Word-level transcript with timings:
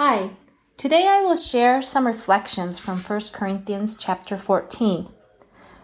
Hi. 0.00 0.30
Today 0.76 1.08
I 1.08 1.22
will 1.22 1.34
share 1.34 1.82
some 1.82 2.06
reflections 2.06 2.78
from 2.78 3.00
1 3.00 3.20
Corinthians 3.32 3.96
chapter 3.96 4.38
14. 4.38 5.08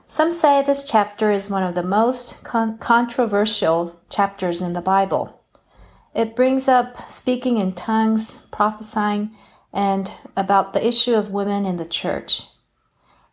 Some 0.07 0.31
say 0.31 0.63
this 0.63 0.89
chapter 0.89 1.33
is 1.33 1.51
one 1.51 1.65
of 1.65 1.75
the 1.75 1.83
most 1.83 2.45
con- 2.45 2.79
controversial 2.79 4.01
chapters 4.09 4.63
in 4.63 4.73
the 4.73 4.81
Bible. 4.81 5.43
It 6.15 6.37
brings 6.37 6.69
up 6.69 7.11
speaking 7.11 7.59
in 7.59 7.73
tongues, 7.73 8.47
prophesying, 8.53 9.35
and 9.73 10.13
about 10.37 10.75
the 10.75 10.87
issue 10.87 11.15
of 11.15 11.33
women 11.33 11.67
in 11.67 11.75
the 11.75 11.85
church. 11.85 12.43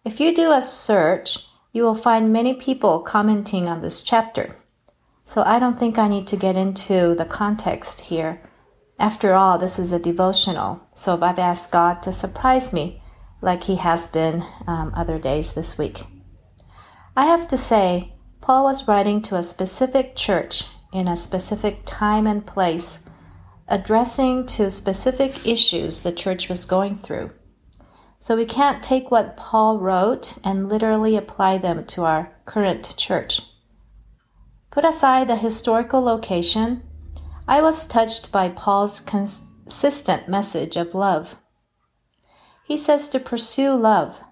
If 0.04 0.20
you 0.20 0.34
do 0.34 0.52
a 0.52 0.64
search, 0.64 1.46
you 1.74 1.84
will 1.84 1.94
find 1.94 2.34
many 2.34 2.56
people 2.56 3.02
commenting 3.02 3.68
on 3.68 3.82
this 3.82 4.02
chapter. 4.02 4.56
So 5.24 5.44
I 5.44 5.60
don't 5.60 5.78
think 5.78 6.00
I 6.00 6.08
need 6.08 6.26
to 6.26 6.36
get 6.36 6.58
into 6.58 7.14
the 7.14 7.26
context 7.26 8.02
here 8.02 8.42
after 9.02 9.34
all, 9.34 9.58
this 9.58 9.80
is 9.80 9.92
a 9.92 10.00
devotional, 10.00 10.80
so 10.94 11.20
I've 11.20 11.40
asked 11.40 11.72
God 11.72 12.04
to 12.04 12.12
surprise 12.12 12.72
me 12.72 13.02
like 13.42 13.64
He 13.64 13.78
has 13.78 14.06
been 14.06 14.46
um, 14.68 14.94
other 14.96 15.18
days 15.18 15.54
this 15.54 15.76
week. 15.76 16.04
I 17.18 17.26
have 17.26 17.48
to 17.48 17.58
say, 17.58 18.14
Paul 18.42 18.64
was 18.64 18.88
writing 18.88 19.24
to 19.24 19.38
a 19.38 19.44
specific 19.44 20.16
church 20.16 20.66
in 20.94 21.08
a 21.08 21.16
specific 21.16 21.82
time 21.84 22.28
and 22.28 22.46
place, 22.46 23.04
addressing 23.68 24.46
to 24.46 24.70
specific 24.70 25.48
issues 25.48 26.02
the 26.02 26.12
church 26.12 26.48
was 26.48 26.66
going 26.66 26.96
through. 26.96 27.32
So 28.20 28.36
we 28.36 28.46
can't 28.46 28.84
take 28.84 29.10
what 29.10 29.36
Paul 29.36 29.80
wrote 29.80 30.38
and 30.44 30.70
literally 30.70 31.18
apply 31.18 31.58
them 31.58 31.86
to 31.86 32.04
our 32.04 32.32
current 32.46 32.94
church. 32.98 33.42
Put 34.70 34.86
aside 34.86 35.28
the 35.28 35.38
historical 35.38 36.02
location 36.02 36.84
I 37.52 37.62
was 37.62 37.86
touched 37.86 38.32
by 38.32 38.48
Paul's 38.48 39.02
consistent 39.02 40.30
message 40.30 40.78
of 40.78 40.96
love. 40.96 41.36
He 42.66 42.78
says 42.78 43.10
to 43.10 43.20
pursue 43.20 43.76
love, 43.76 44.24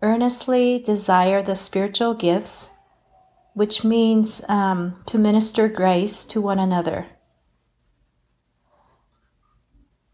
earnestly 0.00 0.78
desire 0.78 1.42
the 1.42 1.54
spiritual 1.54 2.14
gifts, 2.14 2.70
which 3.52 3.84
means 3.84 4.40
um, 4.48 5.02
to 5.04 5.18
minister 5.18 5.68
grace 5.68 6.24
to 6.24 6.40
one 6.40 6.58
another. 6.58 7.08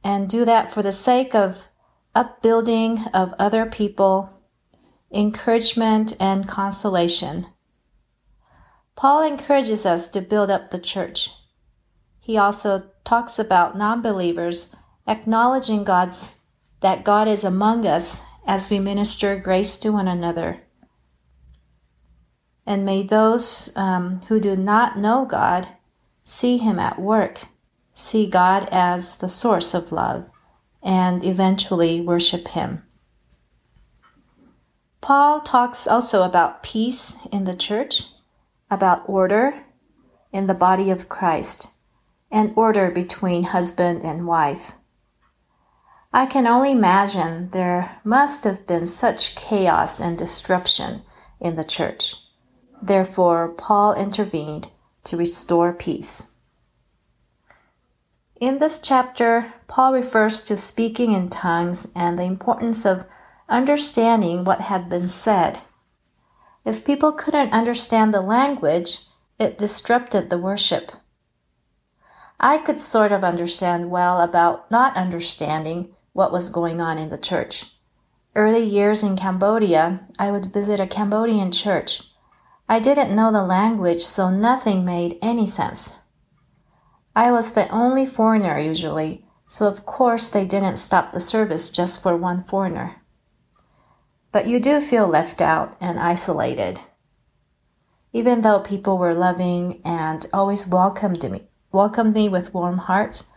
And 0.03 0.28
do 0.28 0.45
that 0.45 0.73
for 0.73 0.83
the 0.83 0.91
sake 0.91 1.37
of 1.37 1.69
upbuilding 2.17 3.05
of 3.15 3.33
other 3.39 3.65
people, 3.65 4.31
encouragement, 5.12 6.15
and 6.19 6.48
consolation. 6.48 7.47
Paul 8.97 9.23
encourages 9.23 9.87
us 9.87 10.09
to 10.09 10.21
build 10.21 10.50
up 10.50 10.73
the 10.73 10.81
church. 10.81 11.31
He 12.29 12.37
also 12.37 12.83
talks 13.05 13.39
about 13.39 13.79
non-believers 13.79 14.77
acknowledging 15.07 15.83
God's 15.83 16.37
that 16.83 17.03
God 17.03 17.27
is 17.27 17.43
among 17.43 17.87
us 17.87 18.21
as 18.47 18.69
we 18.69 18.79
minister 18.79 19.39
grace 19.39 19.79
to 19.79 19.93
one 19.93 20.09
another. 20.09 20.61
And 22.67 22.84
may 22.84 23.03
those 23.03 23.75
um, 23.77 24.21
who 24.29 24.41
do 24.41 24.56
not 24.56 24.99
know 24.99 25.25
God 25.25 25.69
see 26.23 26.59
Him 26.59 26.79
at 26.79 27.01
work, 27.01 27.45
see 27.95 28.27
God 28.27 28.69
as 28.71 29.17
the 29.17 29.29
source 29.31 29.73
of 29.73 29.91
love, 29.91 30.29
and 30.83 31.25
eventually 31.25 31.99
worship 32.03 32.49
Him. 32.49 32.83
Paul 35.01 35.41
talks 35.41 35.87
also 35.87 36.25
about 36.25 36.62
peace 36.62 37.17
in 37.33 37.45
the 37.45 37.55
church, 37.56 38.03
about 38.71 39.09
order 39.09 39.65
in 40.31 40.47
the 40.47 40.53
body 40.53 40.91
of 40.91 41.09
Christ 41.09 41.69
and 42.31 42.53
order 42.57 42.91
between 42.91 43.45
husband 43.45 44.03
and 44.03 44.27
wife. 44.27 44.73
I 46.12 46.27
can 46.27 46.47
only 46.47 46.73
imagine 46.73 47.51
there 47.51 48.01
must 48.05 48.45
have 48.45 48.67
been 48.67 48.87
such 48.87 49.37
chaos 49.37 50.01
and 50.01 50.17
disruption 50.17 51.03
in 51.41 51.56
the 51.56 51.65
church. 51.65 52.17
Therefore, 52.81 53.49
Paul 53.49 53.94
intervened 53.94 54.69
to 55.05 55.16
restore 55.16 55.72
peace. 55.72 56.28
In 58.41 58.59
this 58.59 58.78
chapter, 58.78 59.53
Paul 59.66 59.93
refers 59.93 60.43
to 60.43 60.56
speaking 60.56 61.12
in 61.12 61.28
tongues 61.28 61.91
and 61.95 62.19
the 62.19 62.22
importance 62.22 62.87
of 62.87 63.05
understanding 63.49 64.45
what 64.45 64.62
had 64.62 64.89
been 64.89 65.09
said. 65.09 65.60
If 66.65 66.84
people 66.84 67.12
couldn't 67.12 67.53
understand 67.53 68.15
the 68.15 68.21
language, 68.21 69.00
it 69.39 69.59
disrupted 69.59 70.31
the 70.31 70.39
worship. 70.39 70.93
I 72.41 72.59
could 72.59 72.81
sort 72.81 73.10
of 73.10 73.25
understand 73.25 73.91
well 73.91 74.21
about 74.21 74.71
not 74.71 74.97
understanding 74.97 75.94
what 76.12 76.31
was 76.31 76.50
going 76.50 76.81
on 76.81 76.97
in 76.97 77.10
the 77.10 77.19
church. 77.19 77.66
Early 78.37 78.62
years 78.62 79.03
in 79.03 79.16
Cambodia, 79.16 80.06
I 80.19 80.31
would 80.31 80.53
visit 80.53 80.78
a 80.78 80.87
Cambodian 80.87 81.50
church. 81.50 82.03
I 82.69 82.78
didn't 82.78 83.15
know 83.15 83.32
the 83.32 83.43
language, 83.43 84.03
so 84.03 84.31
nothing 84.31 84.84
made 84.84 85.19
any 85.21 85.47
sense. 85.47 85.97
I 87.16 87.32
was 87.32 87.53
the 87.53 87.69
only 87.71 88.06
foreigner 88.06 88.56
usually, 88.60 89.25
so 89.48 89.66
of 89.66 89.84
course 89.84 90.28
they 90.28 90.44
didn't 90.44 90.77
stop 90.77 91.12
the 91.12 91.21
service 91.21 91.71
just 91.71 92.00
for 92.00 92.16
one 92.16 92.44
foreigner. 92.44 93.03
But 94.31 94.47
you 94.47 94.60
do 94.60 94.81
feel 94.81 95.09
left 95.09 95.41
out 95.41 95.77
and 95.81 95.98
isolated. 95.98 96.78
Even 98.12 98.43
though 98.43 98.60
people 98.60 98.97
were 98.97 99.15
loving 99.15 99.81
and 99.84 100.25
always 100.32 100.69
welcomed 100.69 101.28
me, 101.28 101.47
welcomed 101.73 102.15
me 102.15 102.29
with 102.29 102.55
warm 102.55 102.79
hearts, 102.79 103.29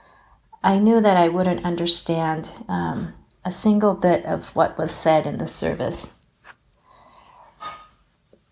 I 0.63 0.77
knew 0.77 1.01
that 1.01 1.17
I 1.17 1.27
wouldn't 1.27 1.65
understand 1.65 2.49
um, 2.67 3.13
a 3.43 3.51
single 3.51 3.95
bit 3.95 4.25
of 4.25 4.55
what 4.55 4.77
was 4.77 4.91
said 4.91 5.25
in 5.25 5.37
the 5.37 5.47
service. 5.47 6.13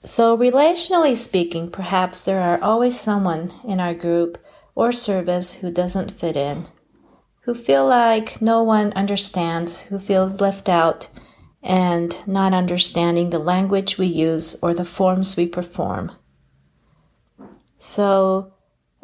So, 0.01 0.37
relationally 0.37 1.15
speaking, 1.15 1.69
perhaps 1.69 2.23
there 2.23 2.41
are 2.41 2.61
always 2.63 2.99
someone 2.99 3.53
in 3.63 3.79
our 3.79 3.93
group 3.93 4.37
or 4.73 4.91
service 4.91 5.55
who 5.55 5.71
doesn't 5.71 6.11
fit 6.11 6.37
in, 6.37 6.67
who 7.41 7.53
feel 7.53 7.85
like 7.85 8.41
no 8.41 8.63
one 8.63 8.93
understands, 8.93 9.81
who 9.83 9.99
feels 9.99 10.39
left 10.39 10.69
out, 10.69 11.09
and 11.61 12.15
not 12.25 12.53
understanding 12.53 13.29
the 13.29 13.39
language 13.39 13.97
we 13.97 14.07
use 14.07 14.57
or 14.63 14.73
the 14.73 14.85
forms 14.85 15.35
we 15.35 15.47
perform. 15.47 16.11
So, 17.77 18.53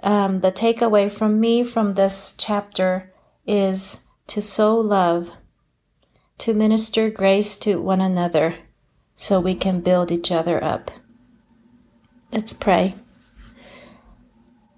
um, 0.05 0.41
the 0.41 0.51
takeaway 0.51 1.11
from 1.11 1.39
me 1.39 1.63
from 1.63 1.95
this 1.95 2.35
chapter 2.37 3.11
is 3.47 4.05
to 4.27 4.41
sow 4.41 4.77
love, 4.77 5.31
to 6.37 6.53
minister 6.53 7.09
grace 7.09 7.55
to 7.57 7.81
one 7.81 7.99
another 7.99 8.55
so 9.15 9.39
we 9.39 9.55
can 9.55 9.81
build 9.81 10.11
each 10.11 10.31
other 10.31 10.63
up. 10.63 10.91
Let's 12.31 12.53
pray. 12.53 12.95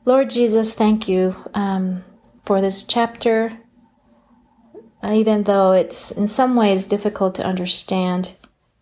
Lord 0.06 0.30
Jesus, 0.30 0.74
thank 0.74 1.10
you 1.10 1.36
um, 1.54 2.06
for 2.46 2.62
this 2.62 2.86
chapter. 2.86 3.60
Even 5.04 5.44
though 5.44 5.74
it's 5.74 6.12
in 6.12 6.28
some 6.28 6.56
ways 6.56 6.88
difficult 6.88 7.36
to 7.36 7.46
understand, 7.46 8.34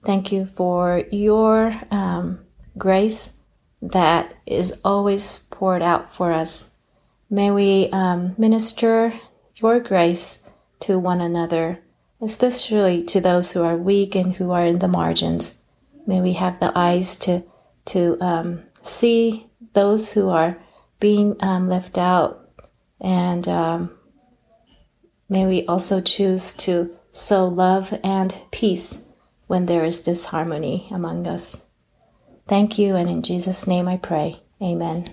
thank 0.04 0.32
you 0.32 0.46
for 0.46 1.04
your 1.10 1.82
um, 1.90 2.46
grace 2.78 3.36
that 3.92 4.34
is 4.46 4.80
always 4.84 5.40
poured 5.50 5.82
out 5.82 6.14
for 6.14 6.32
us. 6.32 6.72
May 7.30 7.52
we 7.52 7.90
um, 7.92 8.36
minister 8.38 9.14
your 9.56 9.80
grace 9.80 10.44
to 10.82 11.00
one 11.00 11.22
another, 11.22 11.80
especially 12.22 13.04
to 13.04 13.22
those 13.22 13.52
who 13.52 13.64
are 13.64 13.78
weak 13.78 14.16
and 14.16 14.34
who 14.36 14.52
are 14.52 14.66
in 14.66 14.80
the 14.80 14.88
margins. 14.88 15.58
May 16.08 16.22
we 16.22 16.34
have 16.34 16.60
the 16.60 16.72
eyes 16.76 17.16
to 17.18 17.44
to 17.86 18.18
um, 18.20 18.64
see 18.82 19.48
those 19.74 20.14
who 20.14 20.30
are 20.30 20.58
being 21.00 21.36
um, 21.42 21.68
left 21.68 21.98
out, 21.98 22.50
and 23.00 23.48
um, 23.48 23.92
may 25.30 25.46
we 25.46 25.66
also 25.68 26.02
choose 26.02 26.54
to 26.54 26.96
sow 27.12 27.48
love 27.48 27.98
and 28.04 28.42
peace 28.52 29.04
when 29.48 29.68
there 29.68 29.86
is 29.86 30.02
disharmony 30.02 30.88
among 30.92 31.28
us. 31.28 31.65
Thank 32.48 32.78
you, 32.78 32.96
and 32.96 33.10
in 33.10 33.22
Jesus' 33.22 33.68
name 33.68 33.88
I 33.88 33.98
pray. 33.98 34.42
Amen. 34.62 35.06